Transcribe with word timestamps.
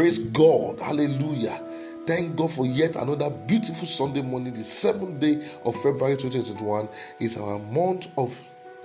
Praise 0.00 0.18
God. 0.18 0.80
Hallelujah. 0.80 1.62
Thank 2.06 2.34
God 2.34 2.50
for 2.50 2.64
yet 2.64 2.96
another 2.96 3.28
beautiful 3.28 3.86
Sunday 3.86 4.22
morning. 4.22 4.54
The 4.54 4.64
seventh 4.64 5.20
day 5.20 5.34
of 5.66 5.76
February 5.76 6.16
2021 6.16 6.88
is 7.20 7.36
our 7.36 7.58
month 7.58 8.08
of 8.16 8.34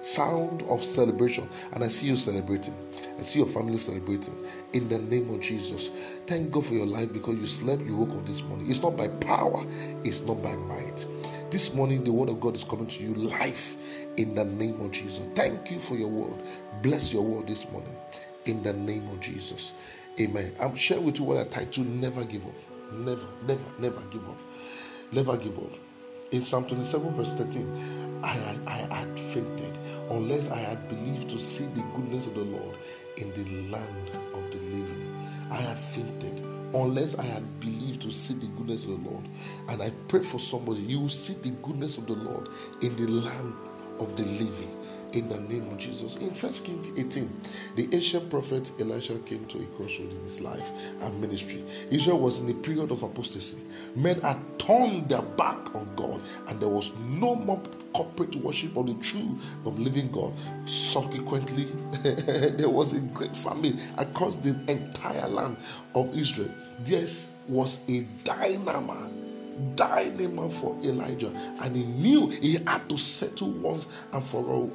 sound 0.01 0.63
of 0.63 0.83
celebration. 0.83 1.47
And 1.71 1.86
I 1.86 1.88
see 1.88 2.07
you 2.07 2.18
celebrating. 2.18 2.75
I 3.18 3.21
see 3.21 3.39
your 3.39 3.47
family 3.47 3.78
celebrating 3.78 4.36
in 4.73 4.89
the 4.89 5.00
name 5.00 5.29
of 5.29 5.39
Jesus. 5.39 6.20
Thank 6.28 6.51
God 6.51 6.65
for 6.65 6.73
your 6.73 6.86
life 6.86 7.14
because 7.14 7.36
you 7.36 7.47
slept, 7.47 7.84
you 7.84 7.95
woke 7.95 8.11
up 8.11 8.25
this 8.25 8.43
morning. 8.43 8.70
It's 8.70 8.84
not 8.84 8.97
by 8.97 9.07
power, 9.07 9.63
it's 10.04 10.20
not 10.20 10.43
by 10.43 10.57
might. 10.57 11.07
This 11.50 11.73
morning, 11.73 12.04
the 12.04 12.11
word 12.11 12.27
of 12.27 12.41
God 12.41 12.57
is 12.57 12.66
coming 12.66 12.88
to 12.88 13.04
you 13.04 13.13
life 13.13 13.77
in 14.18 14.36
the 14.36 14.43
name 14.43 14.82
of 14.82 14.91
Jesus. 14.91 15.25
Thank 15.34 15.71
you 15.71 15.79
for 15.79 15.95
your 15.95 16.09
word. 16.09 16.43
Bless 16.82 17.13
your 17.13 17.24
word 17.24 17.47
this 17.47 17.71
morning 17.71 17.96
in 18.46 18.61
the 18.63 18.74
name 18.74 19.07
of 19.10 19.19
Jesus. 19.19 19.74
Amen. 20.19 20.54
I'm 20.61 20.75
sharing 20.78 21.05
with 21.05 21.19
you 21.19 21.25
what 21.25 21.39
I 21.39 21.43
titled 21.50 21.87
Never 21.87 22.24
Give 22.24 22.46
Up. 22.47 22.55
Never, 22.93 23.28
never, 23.47 23.65
never 23.79 24.01
give 24.11 24.29
up. 24.29 24.38
Never 25.11 25.38
give 25.38 25.57
up. 25.57 25.74
In 26.32 26.41
Psalm 26.41 26.65
27, 26.68 27.15
verse 27.15 27.33
13, 27.33 28.21
I 28.24 28.28
had, 28.28 28.60
I 28.68 28.96
had 28.96 29.19
fainted 29.19 29.78
unless 30.11 30.51
I 30.51 30.60
had 30.60 30.88
believed 30.88 31.29
to 31.32 31.39
see 31.39 31.65
the 31.65 31.82
goodness 31.96 32.28
of 32.28 32.36
the 32.36 32.45
Lord 32.45 32.78
in 33.17 33.33
the 33.33 33.72
land 33.72 34.11
of 34.36 34.52
the 34.52 34.59
living. 34.59 35.28
I 35.52 35.58
had 35.58 35.78
fainted 35.78 36.39
unless 36.73 37.19
I 37.19 37.25
had 37.25 37.59
believed 37.59 38.02
to 38.03 38.13
see 38.13 38.36
the 38.36 38.47
goodness 38.47 38.86
of 38.86 38.91
the 38.91 39.09
Lord. 39.09 39.27
And 39.69 39.81
I 39.81 39.89
pray 40.08 40.22
for 40.23 40.39
somebody, 40.39 40.80
you 40.81 41.02
will 41.02 41.09
see 41.09 41.33
the 41.33 41.52
goodness 41.61 41.97
of 41.97 42.08
the 42.08 42.16
Lord 42.16 42.50
in 42.81 42.95
the 42.95 43.08
land 43.11 43.53
of 44.00 44.16
the 44.16 44.23
living 44.23 44.72
in 45.16 45.30
the 45.30 45.39
name 45.39 45.69
of 45.72 45.78
Jesus. 45.78 46.17
In 46.17 46.30
First 46.30 46.66
King 46.66 46.94
18, 46.97 47.42
the 47.75 47.89
ancient 47.94 48.30
prophet 48.30 48.72
Elisha 48.80 49.17
came 49.19 49.45
to 49.47 49.59
a 49.59 49.66
crossroad 49.77 50.11
in 50.11 50.23
his 50.23 50.41
life 50.41 50.71
and 51.02 51.19
ministry. 51.21 51.63
Israel 51.89 52.19
was 52.19 52.39
in 52.39 52.49
a 52.49 52.53
period 52.53 52.91
of 52.91 53.02
apostasy. 53.02 53.58
Men 53.95 54.19
had 54.21 54.38
turned 54.59 55.09
their 55.09 55.21
back 55.21 55.73
on 55.73 55.89
God, 55.95 56.21
and 56.47 56.59
there 56.59 56.69
was 56.69 56.91
no 56.99 57.36
more 57.36 57.61
corporate 57.93 58.36
worship 58.38 58.75
of 58.75 58.88
the 58.88 58.93
true 58.95 59.38
of 59.66 59.80
living 59.80 60.11
God. 60.11 60.33
Subsequently, 60.66 61.66
there 62.03 62.69
was 62.69 62.93
a 62.93 62.99
great 63.02 63.36
famine 63.36 63.80
across 63.97 64.38
the 64.38 64.53
entire 64.69 65.30
land 65.30 65.58
of 65.95 66.13
Israel. 66.17 66.53
This 66.80 67.30
was 67.47 67.80
a 67.89 68.02
dynamo 68.23 69.11
dynamo 69.75 70.49
for 70.49 70.77
Elijah, 70.83 71.31
and 71.63 71.75
he 71.75 71.86
knew 71.86 72.27
he 72.27 72.55
had 72.67 72.89
to 72.89 72.97
settle 72.97 73.52
once 73.52 74.08
and 74.11 74.21
for 74.21 74.43
all 74.45 74.71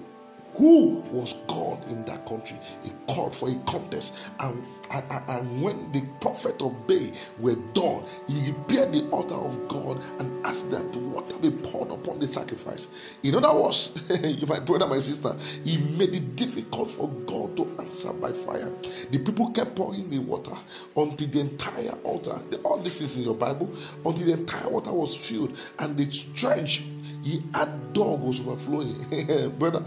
who 0.54 1.00
was 1.12 1.34
God 1.46 1.84
in 1.90 2.04
that 2.04 2.26
country. 2.26 2.58
He 2.82 2.90
called 3.12 3.34
for 3.34 3.50
a 3.50 3.54
contest, 3.66 4.32
and, 4.40 4.64
and, 4.92 5.30
and 5.30 5.62
when 5.62 5.92
the 5.92 6.02
prophet 6.20 6.60
of 6.62 6.86
Baal 6.86 7.10
were 7.38 7.56
done, 7.74 8.04
he 8.28 8.50
repaired 8.52 8.92
the 8.92 9.08
altar 9.10 9.34
of 9.34 9.68
God 9.68 10.02
and 10.20 10.44
asked 10.46 10.70
that 10.70 10.84
water 10.96 11.38
be 11.38 11.50
poured 11.50 11.90
upon 11.90 12.18
the 12.18 12.26
sacrifice. 12.26 13.16
In 13.22 13.34
other 13.34 13.54
words, 13.58 14.08
my 14.48 14.60
brother, 14.60 14.86
my 14.86 14.98
sister, 14.98 15.30
he 15.64 15.78
made 15.96 16.14
it 16.14 16.36
difficult 16.36 16.90
for 16.90 17.08
God 17.26 17.56
to 17.56 17.66
answer 17.78 18.12
by 18.12 18.32
fire. 18.32 18.70
The 19.10 19.18
people 19.24 19.50
kept 19.50 19.76
pouring 19.76 20.10
the 20.10 20.18
water 20.18 20.56
until 20.96 21.28
the 21.28 21.40
entire 21.40 21.92
altar, 22.04 22.36
all 22.64 22.78
this 22.78 23.00
is 23.00 23.18
in 23.18 23.24
your 23.24 23.34
Bible, 23.34 23.70
until 24.04 24.26
the 24.26 24.32
entire 24.34 24.68
water 24.68 24.92
was 24.92 25.14
filled 25.14 25.58
and 25.78 25.96
the 25.96 26.06
trench 26.34 26.84
he 27.22 27.42
had 27.54 27.92
dog 27.92 28.22
was 28.22 28.40
overflowing. 28.40 29.50
Brother, 29.58 29.84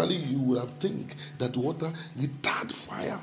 naturally 0.00 0.24
you 0.26 0.40
would 0.42 0.58
have 0.58 0.70
think 0.70 1.14
that 1.38 1.56
water 1.56 1.92
retard 2.18 2.72
fire. 2.72 3.20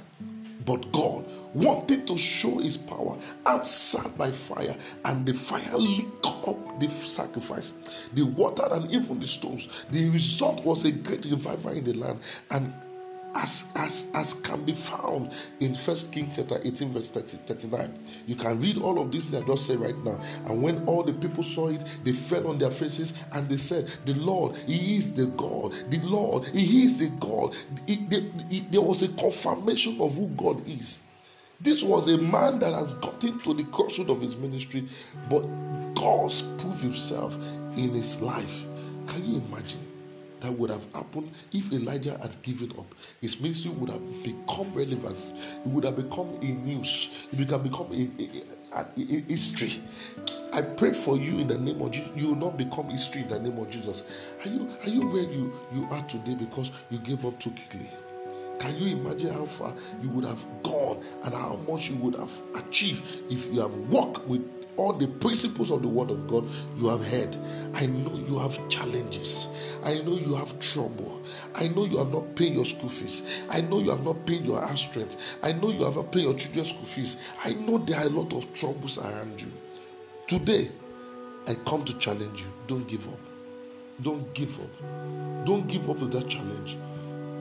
But 0.66 0.92
God, 0.92 1.26
wanting 1.54 2.06
to 2.08 2.18
show 2.18 2.58
his 2.58 2.78
power, 2.78 3.18
answered 3.46 4.18
by 4.18 4.32
fire, 4.32 4.76
and 5.06 5.26
the 5.26 5.34
fire 5.34 5.78
licked 5.78 6.26
up 6.26 6.80
the 6.80 6.90
sacrifice, 6.90 7.72
the 8.14 8.24
water, 8.24 8.64
and 8.72 8.92
even 8.92 9.20
the 9.20 9.28
stones. 9.28 9.86
The 9.92 10.10
result 10.10 10.66
was 10.66 10.84
a 10.84 10.92
great 10.92 11.26
revival 11.26 11.72
in 11.72 11.86
the 11.86 11.94
land, 11.94 12.20
and 12.52 12.74
as 13.36 13.72
as 13.76 14.08
as 14.14 14.34
can 14.34 14.64
be 14.64 14.74
found 14.74 15.34
in 15.60 15.76
first 15.76 16.12
kings 16.12 16.36
chapter 16.36 16.58
18 16.64 16.92
verse 16.92 17.10
30, 17.12 17.38
39 17.38 18.00
you 18.26 18.36
can 18.36 18.60
read 18.60 18.78
all 18.78 19.00
of 19.00 19.12
this 19.12 19.30
that 19.30 19.44
i 19.44 19.48
just 19.48 19.68
say 19.68 19.76
right 19.76 19.98
now. 20.04 20.20
And 20.46 20.62
when 20.62 20.84
all 20.86 21.04
the 21.04 21.14
people 21.14 21.44
saw 21.44 21.70
it 21.70 21.84
they 22.04 22.14
fell 22.14 22.48
on 22.48 22.58
their 22.58 22.72
faces 22.72 23.26
and 23.34 23.48
they 23.50 23.58
said 23.58 23.88
the 24.06 24.14
lord 24.16 24.56
he 24.56 24.96
is 24.96 25.14
the 25.14 25.28
god. 25.38 25.74
The 25.90 26.00
lord 26.04 26.46
he 26.48 26.84
is 26.84 27.00
the 27.00 27.10
god. 27.20 27.56
There 28.72 28.82
was 28.82 29.04
a 29.04 29.10
confirmation 29.14 30.00
of 30.02 30.16
who 30.16 30.28
god 30.30 30.68
is. 30.68 31.00
This 31.60 31.84
was 31.84 32.08
a 32.10 32.18
man 32.18 32.60
that 32.60 32.74
has 32.74 32.94
gotten 32.94 33.40
to 33.40 33.54
the 33.54 33.64
crossroad 33.66 34.10
of 34.10 34.22
his 34.22 34.38
ministry 34.38 34.88
but 35.30 35.42
god's 35.96 36.42
proved 36.42 36.82
himself 36.82 37.38
in 37.76 37.94
his 37.94 38.22
life. 38.22 38.66
Can 39.08 39.26
you 39.26 39.42
imagine 39.48 39.97
that 40.42 40.52
would 40.52 40.70
have 40.70 40.86
happened 40.94 41.32
if 41.54 41.72
Elijah 41.72 42.18
had 42.22 42.42
given 42.42 42.72
up. 42.78 42.94
His 43.22 43.40
ministry 43.42 43.72
would 43.72 43.90
have 43.90 44.24
become 44.24 44.74
relevant. 44.74 45.18
It 45.66 45.68
would 45.68 45.84
have 45.86 45.96
become 45.96 46.30
a 46.42 46.46
news. 46.46 47.28
It 47.32 47.40
would 47.40 47.50
have 47.52 47.64
become 47.64 47.92
a, 47.92 48.10
a, 48.22 48.80
a, 48.80 48.86
a 48.98 49.22
history. 49.28 49.82
I 50.54 50.62
pray 50.62 50.94
for 50.94 51.18
you 51.18 51.40
in 51.40 51.48
the 51.48 51.58
name 51.58 51.82
of 51.82 51.92
Jesus. 51.92 52.12
You 52.16 52.30
will 52.30 52.36
not 52.36 52.58
become 52.58 52.90
history 52.90 53.22
in 53.22 53.28
the 53.28 53.40
name 53.40 53.58
of 53.58 53.70
Jesus. 53.70 54.04
Are 54.44 54.50
you 54.50 54.70
are 54.84 54.90
you 54.90 55.08
where 55.08 55.24
you, 55.24 55.54
you 55.74 55.88
are 55.92 56.02
today 56.04 56.36
because 56.36 56.72
you 56.90 57.00
gave 57.00 57.26
up 57.26 57.40
too 57.40 57.52
quickly? 57.52 57.88
Can 58.60 58.78
you 58.78 58.98
imagine 58.98 59.32
how 59.34 59.46
far 59.46 59.74
you 60.02 60.10
would 60.10 60.26
have 60.26 60.44
gone 60.64 61.04
and 61.26 61.34
how 61.34 61.58
much 61.70 61.90
you 61.90 61.96
would 61.98 62.16
have 62.16 62.42
achieved 62.56 63.32
if 63.32 63.54
you 63.54 63.62
have 63.62 63.76
walked 63.92 64.26
with 64.28 64.42
all 64.78 64.94
the 64.94 65.08
principles 65.08 65.72
of 65.72 65.82
the 65.82 65.88
word 65.88 66.12
of 66.12 66.28
God 66.28 66.46
you 66.78 66.88
have 66.88 67.06
heard. 67.06 67.36
I 67.74 67.88
know 67.88 68.14
you 68.14 68.40
have 68.40 68.68
challenges. 68.70 69.80
I 69.84 69.96
know 70.02 70.14
you 70.14 70.36
have 70.36 70.60
trouble. 70.60 71.22
I 71.56 71.68
know 71.70 71.86
you 71.86 71.98
have 71.98 72.14
not 72.14 72.36
paid 72.36 72.54
your 72.54 72.66
school 72.66 72.90
fees. 72.90 73.46
I 73.50 73.62
know 73.62 73.80
you 73.80 73.90
have 73.90 74.06
not 74.06 74.26
paid 74.26 74.46
your 74.46 74.62
house 74.62 74.96
rent. 74.96 75.40
I 75.44 75.52
know 75.54 75.70
you 75.70 75.84
have 75.84 75.96
not 75.96 76.12
paid 76.12 76.24
your 76.24 76.34
children's 76.36 76.70
school 76.70 76.86
fees. 76.86 77.34
I 77.44 77.54
know 77.54 77.80
there 77.80 78.00
are 78.00 78.06
a 78.06 78.10
lot 78.10 78.34
of 78.34 78.54
troubles 78.54 78.98
around 78.98 79.42
you. 79.42 79.52
Today, 80.28 80.70
I 81.48 81.56
come 81.66 81.84
to 81.86 81.98
challenge 81.98 82.42
you. 82.42 82.48
Don't 82.68 82.88
give 82.88 83.08
up. 83.08 83.20
Don't 84.02 84.32
give 84.34 84.60
up. 84.60 85.46
Don't 85.46 85.68
give 85.68 85.90
up 85.90 86.00
with 86.00 86.12
that 86.12 86.28
challenge. 86.28 86.78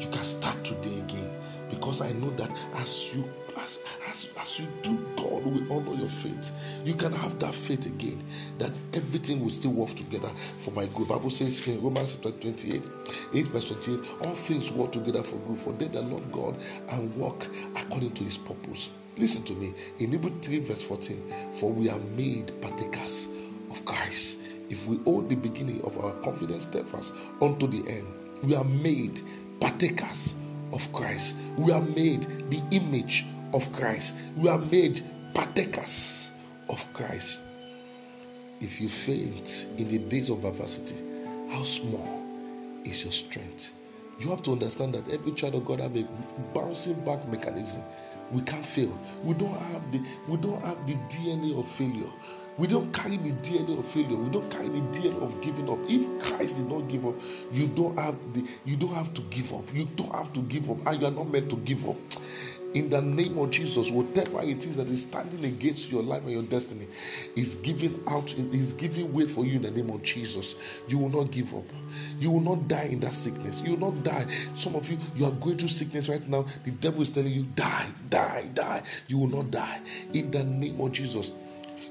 You 0.01 0.09
can 0.09 0.25
start 0.25 0.63
today 0.65 1.01
again 1.01 1.31
because 1.69 2.01
I 2.01 2.13
know 2.13 2.31
that 2.31 2.51
as 2.77 3.15
you 3.15 3.29
as, 3.59 3.99
as, 4.09 4.31
as 4.41 4.61
you 4.61 4.67
do, 4.83 4.97
God 5.17 5.45
will 5.45 5.73
honor 5.73 5.99
your 5.99 6.09
faith. 6.09 6.53
You 6.85 6.95
can 6.95 7.13
have 7.13 7.39
that 7.41 7.55
faith 7.55 7.87
again 7.87 8.23
that 8.59 8.79
everything 8.95 9.41
will 9.43 9.51
still 9.51 9.73
work 9.73 9.91
together 9.91 10.29
for 10.29 10.71
my 10.73 10.87
good. 10.95 11.09
Bible 11.09 11.31
says 11.31 11.67
in 11.67 11.83
Romans 11.83 12.15
chapter 12.15 12.39
28, 12.39 12.89
8 13.35 13.47
verse 13.49 13.69
28, 13.69 14.27
all 14.27 14.35
things 14.35 14.73
work 14.73 14.93
together 14.93 15.23
for 15.23 15.39
good 15.41 15.59
for 15.59 15.73
they 15.73 15.89
that 15.89 16.05
love 16.05 16.31
God 16.33 16.57
and 16.93 17.15
walk 17.17 17.47
according 17.77 18.13
to 18.13 18.25
his 18.25 18.39
purpose. 18.39 18.91
Listen 19.19 19.43
to 19.45 19.55
me 19.55 19.73
in 19.99 20.13
Hebrew 20.13 20.39
3 20.41 20.59
verse 20.61 20.83
14, 20.83 21.53
for 21.53 21.73
we 21.73 21.89
are 21.89 21.99
made 22.17 22.53
partakers 22.61 23.29
of 23.71 23.85
Christ. 23.85 24.41
If 24.69 24.87
we 24.89 24.99
hold 25.05 25.29
the 25.29 25.37
beginning 25.37 25.81
of 25.83 25.97
our 26.05 26.13
confidence 26.21 26.65
steadfast 26.65 27.15
unto 27.41 27.67
the 27.67 27.89
end, 27.91 28.07
we 28.43 28.55
are 28.55 28.65
made 28.65 29.21
partakers 29.61 30.35
of 30.73 30.93
Christ. 30.93 31.37
We 31.57 31.73
are 31.73 31.83
made 31.83 32.23
the 32.51 32.63
image 32.73 33.25
of 33.57 33.73
Christ. 33.73 34.15
We 34.37 34.51
are 34.51 34.59
made 34.59 35.03
partakers 35.33 36.31
of 36.69 36.93
Christ. 36.93 37.41
If 38.61 38.81
you 38.81 38.89
faint 38.89 39.69
in 39.79 39.89
the 39.89 39.99
days 39.99 40.29
of 40.29 40.45
adversity, 40.45 41.03
how 41.51 41.65
small 41.65 42.23
is 42.85 43.03
your 43.03 43.13
strength? 43.13 43.73
You 44.21 44.31
have 44.31 44.43
to 44.43 44.53
understand 44.53 44.95
that 44.95 45.09
every 45.11 45.33
child 45.33 45.55
of 45.55 45.65
God 45.65 45.81
have 45.81 45.97
a 45.97 46.07
bouncing 46.55 47.03
back 47.05 47.27
mechanism. 47.29 47.83
We 48.31 48.43
can't 48.43 48.65
fail. 48.65 48.99
We 49.25 49.35
don't 49.35 49.57
have 49.57 49.91
the 49.93 50.05
we 50.29 50.37
don't 50.37 50.63
have 50.63 50.87
the 50.87 50.95
DNA 51.09 51.59
of 51.59 51.67
failure. 51.67 52.13
We 52.59 52.67
don't 52.67 52.93
carry 52.93 53.19
the 53.19 53.33
DNA 53.33 53.79
of 53.79 53.85
failure. 53.85 54.17
We 54.17 54.31
don't 54.31 54.51
carry 54.51 54.69
the 54.69 54.81
DNA 54.81 55.23
of 55.23 55.41
giving 55.41 55.69
up. 55.69 55.79
If 55.89 56.07
Christ 56.23 56.59
did 56.59 56.69
not 56.69 56.89
give 56.89 57.05
up, 57.05 57.17
you 57.53 57.67
don't 57.69 57.99
have 57.99 58.17
the 58.33 58.49
you 58.65 58.77
don't 58.77 58.95
have 58.95 59.13
to 59.15 59.23
give 59.23 59.53
up. 59.53 59.65
You 59.75 59.87
don't 59.97 60.15
have 60.15 60.33
to 60.35 60.41
give 60.43 60.71
up, 60.71 60.79
and 60.87 61.01
you 61.01 61.07
are 61.07 61.11
not 61.11 61.29
meant 61.29 61.51
to 61.51 61.57
give 61.57 61.89
up 61.89 61.97
in 62.77 62.91
the 62.91 63.01
name 63.01 63.39
of 63.39 63.51
Jesus, 63.51 63.91
whatever 63.91 64.43
it 64.43 64.67
is 64.67 64.77
that 64.77 64.89
is 64.89 65.03
standing 65.03 65.45
against 65.47 65.91
your 65.91 66.03
life 66.03 66.21
and 66.23 66.31
your 66.31 66.43
destiny 66.43 66.87
is 67.35 67.55
giving 67.55 67.99
out, 68.07 68.35
is 68.35 68.75
giving 68.75 69.11
way 69.15 69.27
for 69.27 69.47
you 69.47 69.57
in 69.57 69.63
the 69.63 69.71
name 69.71 69.89
of 69.89 70.03
Jesus. 70.03 70.81
You 70.87 70.99
will 70.99 71.09
not 71.09 71.31
give 71.31 71.55
up. 71.55 71.65
You 72.19 72.33
will 72.33 72.41
not 72.41 72.69
die 72.69 72.89
in 72.93 73.01
that 73.01 73.15
sickness. 73.15 73.63
You 73.63 73.77
will 73.77 73.93
not 73.93 74.05
die. 74.05 74.27
Some 74.55 74.75
of 74.75 74.91
you, 74.91 74.99
you 75.15 75.25
are 75.25 75.33
going 75.33 75.57
through 75.57 75.69
sickness 75.69 76.11
right 76.11 76.27
now. 76.29 76.45
The 76.65 76.73
devil 76.73 77.01
is 77.01 77.11
telling 77.11 77.33
you, 77.33 77.45
die, 77.55 77.87
die, 78.11 78.51
die. 78.53 78.83
You 79.09 79.21
will 79.21 79.29
not 79.29 79.51
die 79.51 79.81
in 80.13 80.31
the 80.31 80.45
name 80.45 80.79
of 80.81 80.93
Jesus. 80.93 81.33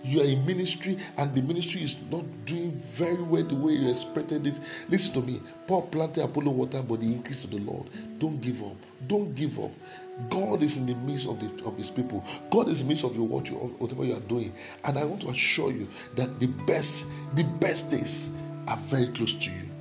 You 0.05 0.21
are 0.21 0.25
in 0.25 0.45
ministry 0.45 0.97
and 1.17 1.33
the 1.35 1.41
ministry 1.41 1.83
is 1.83 1.97
not 2.11 2.23
doing 2.45 2.71
very 2.71 3.21
well 3.21 3.43
the 3.43 3.55
way 3.55 3.73
you 3.73 3.89
expected 3.89 4.45
it. 4.47 4.59
Listen 4.89 5.13
to 5.13 5.21
me. 5.21 5.41
Paul 5.67 5.83
planted 5.83 6.23
Apollo 6.23 6.51
water, 6.51 6.83
but 6.83 7.01
the 7.01 7.07
increase 7.07 7.43
of 7.43 7.51
the 7.51 7.59
Lord. 7.59 7.89
Don't 8.19 8.39
give 8.39 8.61
up. 8.63 8.75
Don't 9.07 9.33
give 9.35 9.59
up. 9.59 9.71
God 10.29 10.61
is 10.61 10.77
in 10.77 10.85
the 10.85 10.95
midst 10.95 11.27
of, 11.27 11.39
the, 11.39 11.65
of 11.65 11.75
his 11.77 11.89
people. 11.89 12.23
God 12.49 12.67
is 12.69 12.81
in 12.81 12.87
the 12.87 12.91
midst 12.91 13.03
of 13.03 13.15
your 13.15 13.27
what 13.27 13.49
you 13.49 13.55
whatever 13.55 14.05
you 14.05 14.15
are 14.15 14.21
doing. 14.21 14.53
And 14.83 14.97
I 14.97 15.05
want 15.05 15.21
to 15.21 15.29
assure 15.29 15.71
you 15.71 15.87
that 16.15 16.39
the 16.39 16.47
best, 16.47 17.07
the 17.35 17.43
best 17.59 17.89
days 17.89 18.31
are 18.67 18.77
very 18.77 19.07
close 19.07 19.35
to 19.35 19.49
you. 19.49 19.74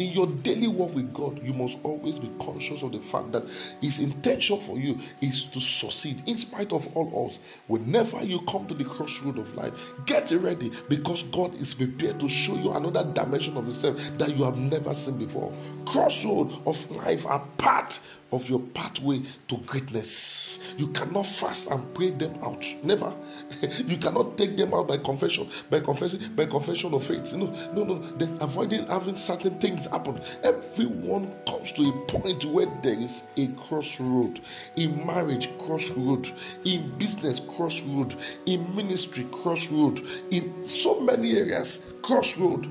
In 0.00 0.12
your 0.12 0.28
daily 0.28 0.66
walk 0.66 0.94
with 0.94 1.12
God, 1.12 1.42
you 1.44 1.52
must 1.52 1.76
always 1.82 2.18
be 2.18 2.30
conscious 2.40 2.82
of 2.82 2.92
the 2.92 3.00
fact 3.00 3.32
that 3.32 3.44
His 3.82 4.00
intention 4.00 4.58
for 4.58 4.78
you 4.78 4.96
is 5.20 5.44
to 5.44 5.60
succeed 5.60 6.22
in 6.26 6.38
spite 6.38 6.72
of 6.72 6.96
all 6.96 7.26
odds. 7.26 7.60
Whenever 7.66 8.24
you 8.24 8.40
come 8.48 8.66
to 8.68 8.72
the 8.72 8.84
crossroad 8.84 9.38
of 9.38 9.54
life, 9.56 9.92
get 10.06 10.30
ready 10.30 10.70
because 10.88 11.24
God 11.24 11.54
is 11.56 11.74
prepared 11.74 12.18
to 12.20 12.30
show 12.30 12.54
you 12.54 12.72
another 12.72 13.04
dimension 13.12 13.58
of 13.58 13.64
Himself 13.64 13.96
that 14.16 14.34
you 14.34 14.42
have 14.42 14.56
never 14.56 14.94
seen 14.94 15.18
before. 15.18 15.52
Crossroad 15.84 16.50
of 16.66 16.90
life 16.92 17.26
are 17.26 17.46
part 17.58 18.00
of 18.32 18.48
your 18.48 18.60
pathway 18.60 19.20
to 19.48 19.56
greatness. 19.66 20.74
You 20.78 20.88
cannot 20.88 21.26
fast 21.26 21.70
and 21.70 21.94
pray 21.94 22.10
them 22.10 22.34
out. 22.42 22.64
Never. 22.82 23.12
you 23.86 23.96
cannot 23.96 24.36
take 24.38 24.56
them 24.56 24.74
out 24.74 24.88
by 24.88 24.98
confession, 24.98 25.48
by 25.68 25.80
confessing, 25.80 26.34
by 26.34 26.46
confession 26.46 26.94
of 26.94 27.04
faith. 27.04 27.32
No, 27.34 27.46
no, 27.72 27.84
no. 27.84 27.98
Then 28.16 28.36
avoiding 28.40 28.86
having 28.86 29.16
certain 29.16 29.58
things 29.58 29.86
happen. 29.86 30.20
Everyone 30.44 31.32
comes 31.46 31.72
to 31.72 31.88
a 31.88 31.92
point 32.06 32.44
where 32.44 32.66
there 32.82 32.98
is 32.98 33.24
a 33.36 33.48
crossroad. 33.48 34.40
In 34.76 35.06
marriage, 35.06 35.56
crossroad. 35.58 36.30
In 36.64 36.90
business, 36.98 37.40
crossroad. 37.40 38.14
In 38.46 38.74
ministry, 38.76 39.26
crossroad. 39.32 40.00
In 40.30 40.66
so 40.66 41.00
many 41.00 41.36
areas, 41.36 41.92
crossroad. 42.02 42.68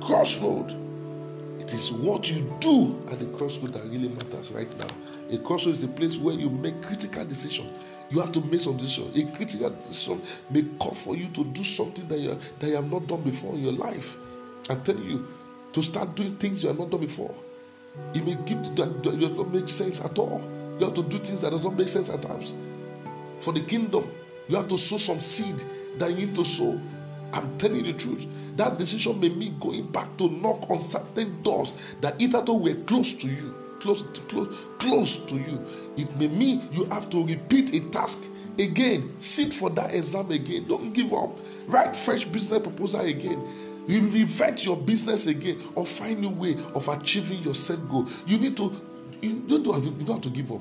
Crossroad. 0.00 0.81
It 1.62 1.72
is 1.72 1.92
what 1.92 2.28
you 2.28 2.52
do 2.58 3.00
at 3.12 3.20
the 3.20 3.26
crossroad 3.26 3.72
that 3.74 3.84
really 3.84 4.08
matters 4.08 4.50
right 4.50 4.68
now. 4.78 4.88
A 5.30 5.38
crossroad 5.38 5.76
is 5.76 5.84
a 5.84 5.88
place 5.88 6.18
where 6.18 6.34
you 6.34 6.50
make 6.50 6.82
critical 6.82 7.24
decisions. 7.24 7.70
You 8.10 8.18
have 8.20 8.32
to 8.32 8.40
make 8.46 8.58
some 8.58 8.76
decisions. 8.76 9.16
A 9.16 9.36
critical 9.36 9.70
decision 9.70 10.20
may 10.50 10.64
call 10.80 10.92
for 10.92 11.14
you 11.14 11.28
to 11.28 11.44
do 11.44 11.62
something 11.62 12.08
that 12.08 12.18
you, 12.18 12.36
that 12.58 12.66
you 12.66 12.74
have 12.74 12.90
not 12.90 13.06
done 13.06 13.22
before 13.22 13.54
in 13.54 13.62
your 13.62 13.74
life. 13.74 14.18
I'm 14.70 14.82
telling 14.82 15.08
you, 15.08 15.24
to 15.72 15.82
start 15.84 16.16
doing 16.16 16.34
things 16.36 16.64
you 16.64 16.68
have 16.68 16.80
not 16.80 16.90
done 16.90 17.00
before. 17.00 17.32
It 18.12 18.24
may 18.24 18.34
give 18.44 18.74
that 18.74 19.02
does 19.02 19.38
not 19.38 19.52
make 19.52 19.68
sense 19.68 20.04
at 20.04 20.18
all. 20.18 20.42
You 20.80 20.86
have 20.86 20.94
to 20.94 21.04
do 21.04 21.18
things 21.18 21.42
that 21.42 21.50
does 21.50 21.62
not 21.62 21.76
make 21.76 21.86
sense 21.86 22.10
at 22.10 22.22
times. 22.22 22.54
For 23.38 23.52
the 23.52 23.60
kingdom, 23.60 24.10
you 24.48 24.56
have 24.56 24.66
to 24.66 24.76
sow 24.76 24.96
some 24.96 25.20
seed 25.20 25.62
that 25.98 26.10
you 26.10 26.26
need 26.26 26.34
to 26.34 26.44
sow. 26.44 26.80
I'm 27.32 27.56
telling 27.58 27.84
you 27.84 27.92
the 27.92 27.98
truth. 27.98 28.26
That 28.56 28.78
decision 28.78 29.18
may 29.20 29.30
mean 29.30 29.58
going 29.58 29.86
back 29.86 30.16
to 30.18 30.28
knock 30.28 30.70
on 30.70 30.80
certain 30.80 31.42
doors 31.42 31.96
that 32.00 32.20
hitherto 32.20 32.58
were 32.58 32.74
close 32.84 33.14
to 33.14 33.28
you, 33.28 33.54
close, 33.80 34.02
close, 34.28 34.66
close 34.78 35.16
to 35.26 35.36
you. 35.36 35.64
It 35.96 36.14
may 36.16 36.28
mean 36.28 36.68
you 36.72 36.84
have 36.86 37.08
to 37.10 37.24
repeat 37.24 37.74
a 37.74 37.80
task 37.90 38.24
again. 38.58 39.14
Sit 39.18 39.52
for 39.52 39.70
that 39.70 39.94
exam 39.94 40.30
again. 40.30 40.66
Don't 40.68 40.92
give 40.92 41.12
up. 41.12 41.38
Write 41.66 41.96
fresh 41.96 42.24
business 42.24 42.60
proposal 42.60 43.00
again. 43.00 43.42
Reinvent 43.86 44.64
your 44.64 44.76
business 44.76 45.26
again, 45.26 45.58
or 45.74 45.84
find 45.84 46.24
a 46.24 46.28
way 46.28 46.54
of 46.74 46.86
achieving 46.88 47.42
your 47.42 47.54
set 47.54 47.88
goal. 47.88 48.06
You 48.26 48.38
need 48.38 48.56
to. 48.58 48.72
You 49.20 49.40
don't 49.46 49.74
have, 49.74 49.84
you 49.84 49.92
don't 49.92 50.16
have 50.16 50.20
to 50.22 50.30
give 50.30 50.52
up. 50.52 50.60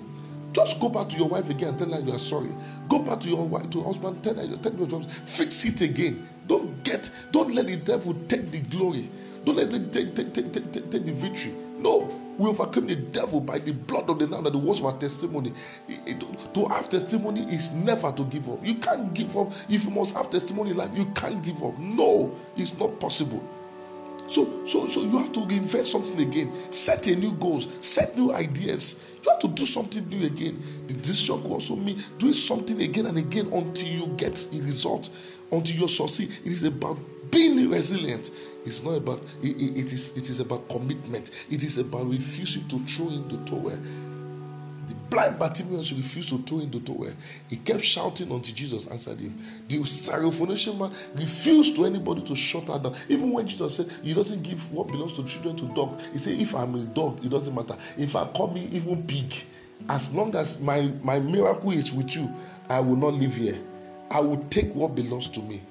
Just 0.53 0.79
go 0.79 0.89
back 0.89 1.09
to 1.09 1.17
your 1.17 1.27
wife 1.29 1.49
again 1.49 1.69
and 1.69 1.79
tell 1.79 1.91
her 1.93 1.99
you 2.01 2.13
are 2.13 2.19
sorry. 2.19 2.49
Go 2.89 2.99
back 2.99 3.19
to 3.21 3.29
your 3.29 3.47
wife, 3.47 3.69
to 3.71 3.79
your 3.79 3.87
husband, 3.87 4.23
tell 4.23 4.35
her, 4.35 4.43
you 4.43 4.57
tell 4.57 4.73
your 4.73 4.87
job. 4.87 5.09
fix 5.09 5.65
it 5.65 5.81
again. 5.81 6.27
Don't 6.47 6.83
get, 6.83 7.09
don't 7.31 7.53
let 7.53 7.67
the 7.67 7.77
devil 7.77 8.13
take 8.27 8.51
the 8.51 8.61
glory. 8.61 9.09
Don't 9.45 9.57
let 9.57 9.73
it 9.73 9.91
take, 9.93 10.15
take, 10.15 10.33
take, 10.33 10.51
take, 10.51 10.71
take, 10.71 10.91
take 10.91 11.05
the 11.05 11.13
victory. 11.13 11.53
No, 11.77 12.09
we 12.37 12.49
overcome 12.49 12.87
the 12.87 12.95
devil 12.95 13.39
by 13.39 13.59
the 13.59 13.71
blood 13.73 14.09
of 14.09 14.19
the 14.19 14.27
Lamb 14.27 14.45
and 14.45 14.53
the 14.55 14.59
words 14.59 14.79
of 14.79 14.85
our 14.87 14.97
testimony. 14.97 15.53
It, 15.87 15.99
it, 16.05 16.53
to 16.53 16.65
have 16.67 16.89
testimony 16.89 17.41
is 17.53 17.71
never 17.71 18.11
to 18.11 18.23
give 18.25 18.49
up. 18.49 18.65
You 18.65 18.75
can't 18.75 19.13
give 19.13 19.35
up. 19.37 19.51
If 19.69 19.85
you 19.85 19.91
must 19.91 20.15
have 20.15 20.29
testimony 20.29 20.71
in 20.71 20.77
life, 20.77 20.91
you 20.95 21.05
can't 21.15 21.43
give 21.43 21.63
up. 21.63 21.77
No, 21.79 22.35
it's 22.57 22.77
not 22.77 22.99
possible. 22.99 23.43
So, 24.31 24.65
so, 24.65 24.87
so 24.87 25.01
you 25.01 25.17
have 25.17 25.33
to 25.33 25.41
invest 25.41 25.91
something 25.91 26.17
again. 26.21 26.53
Set 26.71 27.05
a 27.07 27.15
new 27.17 27.33
goals. 27.33 27.67
Set 27.85 28.17
new 28.17 28.31
ideas. 28.31 29.17
You 29.21 29.29
have 29.29 29.39
to 29.41 29.49
do 29.49 29.65
something 29.65 30.07
new 30.07 30.25
again. 30.25 30.57
The 30.87 30.93
decision 30.93 31.41
could 31.41 31.51
also 31.51 31.75
mean 31.75 32.01
doing 32.17 32.33
something 32.33 32.81
again 32.81 33.07
and 33.07 33.17
again 33.17 33.51
until 33.51 33.89
you 33.89 34.07
get 34.15 34.47
a 34.53 34.61
result, 34.61 35.09
until 35.51 35.81
you 35.81 35.87
succeed. 35.89 36.29
It 36.45 36.47
is 36.47 36.63
about 36.63 36.97
being 37.29 37.69
resilient. 37.69 38.31
It's 38.63 38.81
not 38.83 38.91
about 38.91 39.19
it, 39.43 39.61
it, 39.61 39.77
it 39.77 39.91
is 39.91 40.11
it 40.11 40.29
is 40.29 40.39
about 40.39 40.69
commitment. 40.69 41.31
It 41.49 41.61
is 41.63 41.77
about 41.77 42.09
refusing 42.09 42.65
to 42.69 42.79
throw 42.85 43.09
in 43.09 43.27
the 43.27 43.37
towel. 43.45 43.77
Blind 45.11 45.37
Bartimaeus 45.37 45.91
refused 45.91 46.29
to 46.29 46.37
throw 46.37 46.59
in 46.59 46.71
the 46.71 46.79
towel. 46.79 47.09
He 47.49 47.57
kept 47.57 47.83
shouting 47.83 48.31
until 48.31 48.55
Jesus 48.55 48.87
answered 48.87 49.19
him. 49.19 49.37
The 49.67 49.79
Syrophoenician 49.79 50.79
man 50.79 50.89
refused 51.13 51.75
to 51.75 51.83
anybody 51.83 52.21
to 52.21 52.35
shut 52.35 52.69
her 52.69 52.79
down. 52.79 52.95
Even 53.09 53.33
when 53.33 53.45
Jesus 53.45 53.75
said 53.75 53.91
he 54.01 54.13
doesn't 54.13 54.41
give 54.41 54.71
what 54.71 54.87
belongs 54.87 55.13
to 55.17 55.25
children 55.25 55.57
to 55.57 55.65
dog, 55.75 55.99
he 56.13 56.17
said, 56.17 56.39
If 56.39 56.55
I'm 56.55 56.75
a 56.75 56.85
dog, 56.85 57.23
it 57.25 57.29
doesn't 57.29 57.53
matter. 57.53 57.75
If 57.97 58.15
I 58.15 58.25
call 58.27 58.53
me 58.53 58.69
even 58.71 59.03
pig, 59.03 59.33
as 59.89 60.13
long 60.13 60.33
as 60.33 60.61
my, 60.61 60.89
my 61.03 61.19
miracle 61.19 61.71
is 61.71 61.91
with 61.91 62.15
you, 62.15 62.33
I 62.69 62.79
will 62.79 62.95
not 62.95 63.13
live 63.13 63.35
here. 63.35 63.59
I 64.11 64.21
will 64.21 64.41
take 64.45 64.73
what 64.73 64.95
belongs 64.95 65.27
to 65.29 65.41
me. 65.41 65.61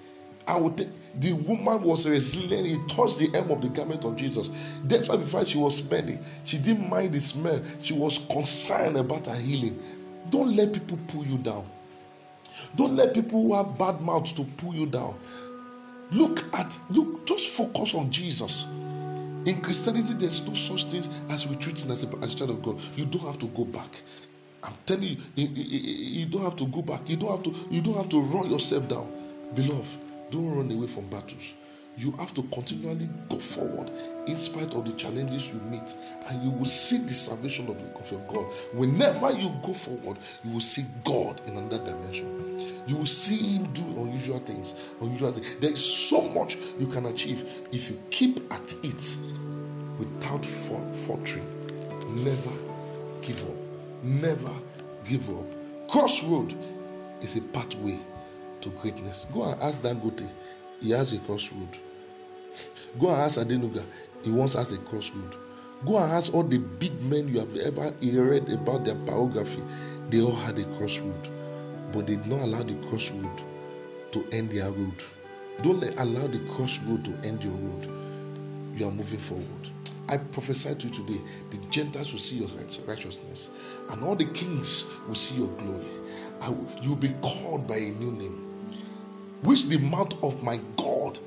I 0.47 0.59
will 0.59 0.73
take 0.73 0.89
the 1.19 1.33
woman 1.33 1.83
was 1.83 2.09
resilient. 2.09 2.67
He 2.67 2.95
touched 2.95 3.19
the 3.19 3.31
hem 3.33 3.51
of 3.51 3.61
the 3.61 3.69
garment 3.69 4.05
of 4.05 4.17
Jesus. 4.17 4.51
That's 4.85 5.09
why 5.09 5.17
before 5.17 5.45
she 5.45 5.59
was 5.59 5.79
smelling, 5.79 6.21
she 6.45 6.59
didn't 6.59 6.89
mind 6.89 7.13
the 7.13 7.21
smell. 7.21 7.61
She 7.83 7.95
was 7.95 8.19
concerned 8.31 8.97
about 8.97 9.27
her 9.27 9.39
healing. 9.41 9.79
Don't 10.31 10.55
let 10.55 10.73
people 10.73 10.99
pull 11.09 11.25
you 11.25 11.39
down. 11.39 11.67
Don't 12.77 12.95
let 12.95 13.15
people 13.15 13.43
who 13.43 13.55
have 13.55 13.77
bad 13.77 14.01
mouths 14.01 14.33
to 14.35 14.45
pull 14.45 14.75
you 14.75 14.87
down. 14.87 15.19
Look 16.13 16.43
at 16.57 16.79
look, 16.91 17.27
just 17.27 17.57
focus 17.57 17.95
on 17.95 18.11
Jesus. 18.11 18.67
In 19.47 19.61
Christianity, 19.63 20.15
there's 20.15 20.47
no 20.47 20.55
such 20.55 20.85
things 20.85 21.09
as 21.31 21.47
retreating 21.47 21.91
as 21.91 22.05
a, 22.05 22.09
as 22.19 22.35
a 22.35 22.37
child 22.37 22.51
of 22.51 22.63
God. 22.63 22.81
You 22.97 23.07
don't 23.07 23.25
have 23.25 23.39
to 23.39 23.47
go 23.47 23.65
back. 23.65 24.03
I'm 24.63 24.75
telling 24.85 25.05
you, 25.05 25.17
you, 25.35 25.49
you, 25.49 26.21
you 26.21 26.27
don't 26.27 26.43
have 26.43 26.57
to 26.57 26.67
go 26.67 26.83
back. 26.83 27.09
You 27.09 27.17
don't 27.17 27.31
have 27.31 27.43
to. 27.45 27.75
You 27.75 27.81
don't 27.81 27.97
have 27.97 28.09
to 28.11 28.21
run 28.21 28.51
yourself 28.51 28.89
down, 28.89 29.11
beloved. 29.55 30.10
Don't 30.31 30.57
run 30.57 30.71
away 30.71 30.87
from 30.87 31.09
battles. 31.09 31.55
You 31.97 32.13
have 32.13 32.33
to 32.35 32.43
continually 32.45 33.11
go 33.29 33.37
forward 33.37 33.91
in 34.27 34.35
spite 34.35 34.75
of 34.75 34.87
the 34.87 34.93
challenges 34.93 35.53
you 35.53 35.61
meet, 35.61 35.95
and 36.31 36.43
you 36.43 36.51
will 36.51 36.65
see 36.65 36.99
the 36.99 37.13
salvation 37.13 37.69
of, 37.69 37.77
of 38.01 38.11
your 38.11 38.21
God. 38.21 38.47
Whenever 38.73 39.33
you 39.33 39.51
go 39.63 39.73
forward, 39.73 40.17
you 40.45 40.53
will 40.53 40.61
see 40.61 40.85
God 41.05 41.41
in 41.47 41.59
another 41.59 41.85
dimension. 41.85 42.41
You 42.87 42.97
will 42.97 43.07
see 43.07 43.57
Him 43.57 43.73
do 43.73 43.83
unusual 44.03 44.39
things. 44.39 44.95
Unusual 45.01 45.33
things. 45.33 45.57
There 45.57 45.73
is 45.73 45.85
so 45.85 46.27
much 46.29 46.57
you 46.79 46.87
can 46.87 47.07
achieve 47.07 47.69
if 47.73 47.91
you 47.91 48.01
keep 48.11 48.41
at 48.53 48.75
it 48.83 49.19
without 49.99 50.47
faltering. 50.47 51.47
Never 52.25 52.51
give 53.21 53.45
up. 53.45 53.57
Never 54.03 54.53
give 55.05 55.29
up. 55.31 55.45
Crossroad 55.89 56.55
is 57.21 57.37
a 57.37 57.43
pathway 57.43 57.99
to 58.63 58.71
greatness. 58.71 59.27
Go 59.33 59.45
and 59.45 59.61
ask 59.61 59.83
Dangote. 59.83 60.31
He 60.81 60.91
has 60.91 61.13
a 61.13 61.19
crossroad. 61.21 61.79
Go 62.99 63.11
and 63.11 63.23
ask 63.23 63.39
Adenuga. 63.39 63.85
He 64.23 64.31
once 64.31 64.55
has 64.55 64.73
a 64.73 64.79
crossroad. 64.79 65.37
Go 65.87 65.99
and 65.99 66.13
ask 66.13 66.35
all 66.35 66.43
the 66.43 66.59
big 66.59 67.01
men 67.03 67.29
you 67.29 67.41
have 67.41 67.55
ever 67.57 67.95
read 68.03 68.49
about 68.51 68.85
their 68.85 68.95
biography. 68.95 69.63
They 70.11 70.21
all 70.21 70.35
had 70.35 70.59
a 70.59 70.65
crossroad, 70.77 71.29
but 71.93 72.07
they 72.07 72.17
did 72.17 72.27
not 72.27 72.41
allow 72.41 72.63
the 72.63 72.75
crossroad 72.89 73.31
to 74.13 74.27
end 74.33 74.51
their 74.51 74.71
road. 74.71 75.03
Don't 75.63 75.83
allow 75.99 76.27
the 76.27 76.41
crossroad 76.55 77.05
to 77.05 77.13
end 77.27 77.45
your 77.45 77.55
road. 77.55 77.89
You 78.77 78.89
are 78.89 78.93
moving 78.93 79.19
forward. 79.19 79.47
I 80.09 80.17
prophesy 80.17 80.75
to 80.75 80.87
you 80.89 80.93
today 80.93 81.21
the 81.51 81.59
Gentiles 81.69 82.13
will 82.13 82.19
see 82.21 82.37
your 82.39 82.49
righteousness, 82.87 83.51
and 83.91 84.03
all 84.03 84.17
the 84.17 84.25
kings 84.25 84.87
will 85.07 85.15
see 85.15 85.37
your 85.37 85.49
glory. 85.51 85.87
you'll 86.83 86.97
be 86.97 87.15
called 87.23 87.69
by 87.69 87.77
a 87.77 87.91
new 87.93 88.11
name 88.13 88.50
which 89.43 89.67
the 89.69 89.79
mouth 89.79 90.13
of 90.23 90.43
my 90.43 90.59
God 90.77 91.19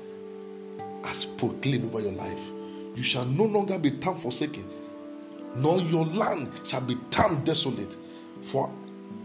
has 1.04 1.24
proclaimed 1.24 1.86
over 1.86 2.00
your 2.00 2.12
life. 2.12 2.50
You 2.94 3.02
shall 3.02 3.24
no 3.24 3.44
longer 3.44 3.78
be 3.78 3.90
termed 3.90 4.20
forsaken, 4.20 4.64
nor 5.56 5.80
your 5.80 6.06
land 6.06 6.50
shall 6.64 6.80
be 6.80 6.96
termed 7.10 7.44
desolate. 7.44 7.96
For 8.42 8.70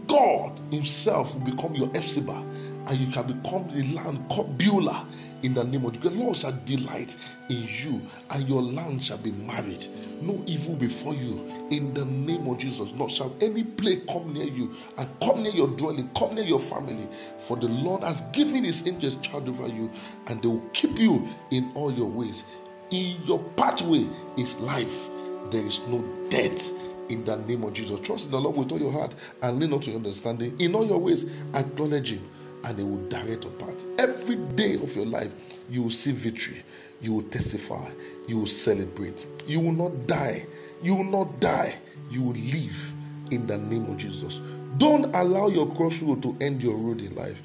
God 0.06 0.58
Himself 0.70 1.34
will 1.34 1.52
become 1.52 1.74
your 1.74 1.88
Hephzibah, 1.88 2.44
and 2.88 2.98
you 2.98 3.12
can 3.12 3.26
become 3.26 3.68
the 3.72 3.94
land 3.94 4.28
Beulah, 4.58 5.06
in 5.42 5.54
the 5.54 5.64
name 5.64 5.84
of 5.84 6.00
the 6.00 6.10
Lord 6.10 6.36
shall 6.36 6.58
delight 6.64 7.16
in 7.48 7.64
you, 7.66 8.02
and 8.30 8.48
your 8.48 8.62
land 8.62 9.02
shall 9.02 9.18
be 9.18 9.32
married. 9.32 9.86
No 10.20 10.42
evil 10.46 10.76
before 10.76 11.14
you 11.14 11.66
in 11.70 11.94
the 11.94 12.04
name 12.04 12.46
of 12.46 12.58
Jesus. 12.58 12.92
Nor 12.94 13.08
shall 13.08 13.34
any 13.40 13.64
plague 13.64 14.06
come 14.06 14.32
near 14.32 14.44
you 14.44 14.72
and 14.98 15.08
come 15.20 15.42
near 15.42 15.52
your 15.52 15.68
dwelling, 15.68 16.10
come 16.16 16.34
near 16.34 16.44
your 16.44 16.60
family. 16.60 17.08
For 17.38 17.56
the 17.56 17.68
Lord 17.68 18.02
has 18.04 18.22
given 18.32 18.64
his 18.64 18.86
angels 18.86 19.16
charge 19.16 19.48
over 19.48 19.68
you, 19.68 19.90
and 20.26 20.42
they 20.42 20.48
will 20.48 20.68
keep 20.72 20.98
you 20.98 21.26
in 21.50 21.70
all 21.74 21.92
your 21.92 22.08
ways. 22.10 22.44
In 22.90 23.22
your 23.24 23.38
pathway 23.56 24.08
is 24.36 24.58
life, 24.60 25.08
there 25.50 25.64
is 25.64 25.80
no 25.88 26.04
death 26.28 26.72
in 27.08 27.24
the 27.24 27.36
name 27.36 27.64
of 27.64 27.72
Jesus. 27.72 28.00
Trust 28.00 28.26
in 28.26 28.32
the 28.32 28.40
Lord 28.40 28.56
with 28.56 28.72
all 28.72 28.80
your 28.80 28.92
heart 28.92 29.14
and 29.42 29.58
lean 29.58 29.70
not 29.70 29.82
to 29.82 29.90
your 29.90 29.98
understanding. 29.98 30.58
In 30.60 30.74
all 30.74 30.86
your 30.86 30.98
ways, 30.98 31.24
acknowledge 31.54 32.12
Him 32.12 32.28
and 32.64 32.76
they 32.76 32.82
will 32.82 33.04
direct 33.08 33.44
your 33.44 33.52
path. 33.54 33.84
Every 33.98 34.36
day 34.36 34.74
of 34.74 34.94
your 34.94 35.06
life, 35.06 35.32
you 35.70 35.82
will 35.82 35.90
see 35.90 36.12
victory. 36.12 36.62
You 37.00 37.14
will 37.14 37.22
testify. 37.22 37.88
You 38.28 38.38
will 38.38 38.46
celebrate. 38.46 39.26
You 39.46 39.60
will 39.60 39.72
not 39.72 40.06
die. 40.06 40.42
You 40.82 40.96
will 40.96 41.10
not 41.10 41.40
die. 41.40 41.72
You 42.10 42.22
will 42.22 42.34
live 42.34 42.92
in 43.30 43.46
the 43.46 43.58
name 43.58 43.86
of 43.86 43.96
Jesus. 43.96 44.40
Don't 44.78 45.14
allow 45.14 45.48
your 45.48 45.72
crossroad 45.74 46.22
to 46.22 46.36
end 46.40 46.62
your 46.62 46.76
road 46.76 47.00
in 47.00 47.14
life. 47.14 47.42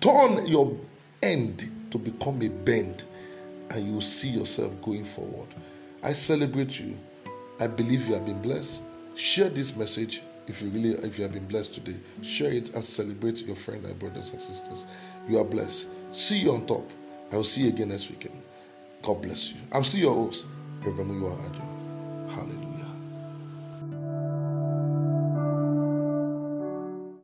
Turn 0.00 0.46
your 0.46 0.76
end 1.22 1.70
to 1.90 1.98
become 1.98 2.42
a 2.42 2.48
bend, 2.48 3.04
and 3.70 3.86
you 3.86 3.94
will 3.94 4.00
see 4.00 4.28
yourself 4.28 4.80
going 4.82 5.04
forward. 5.04 5.48
I 6.02 6.12
celebrate 6.12 6.78
you. 6.78 6.96
I 7.60 7.66
believe 7.66 8.06
you 8.06 8.14
have 8.14 8.26
been 8.26 8.40
blessed. 8.40 8.82
Share 9.14 9.48
this 9.48 9.74
message 9.74 10.22
if 10.48 10.62
you 10.62 10.68
really 10.70 10.90
if 10.90 11.18
you 11.18 11.24
have 11.24 11.32
been 11.32 11.46
blessed 11.46 11.74
today. 11.74 11.98
Share 12.22 12.52
it 12.52 12.74
and 12.74 12.82
celebrate 12.84 13.42
your 13.46 13.56
friend 13.56 13.84
and 13.84 13.98
brothers 13.98 14.32
and 14.32 14.40
sisters. 14.40 14.86
You 15.28 15.38
are 15.38 15.44
blessed. 15.44 15.88
See 16.12 16.38
you 16.38 16.52
on 16.52 16.66
top. 16.66 16.88
I 17.32 17.36
will 17.36 17.44
see 17.44 17.62
you 17.62 17.68
again 17.68 17.90
next 17.90 18.10
weekend. 18.10 18.40
God 19.02 19.22
bless 19.22 19.52
you. 19.52 19.58
I'm 19.72 19.84
still 19.84 20.00
your 20.00 20.14
host, 20.14 20.46
Reverend 20.82 21.22
Ajo. 21.22 21.62
Hallelujah. 22.34 22.67